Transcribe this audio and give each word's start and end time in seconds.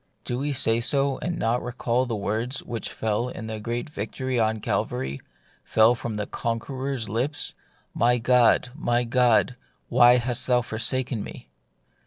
Do 0.23 0.39
we 0.39 0.51
say 0.51 0.79
so, 0.79 1.19
and 1.19 1.37
not 1.37 1.61
recall 1.61 2.07
the 2.07 2.15
words 2.15 2.63
which 2.63 2.91
fell 2.91 3.29
in 3.29 3.45
that 3.45 3.61
great 3.61 3.87
victory 3.87 4.39
on 4.39 4.59
Calvary— 4.59 5.21
fell 5.63 5.93
from 5.93 6.15
the 6.15 6.25
Conqueror's 6.25 7.07
lips," 7.07 7.53
My 8.05 8.17
God, 8.17 8.69
my 8.73 9.03
God, 9.03 9.55
why 9.89 10.17
hast 10.17 10.47
thou 10.47 10.63
forsaken 10.63 11.23
me 11.23 11.49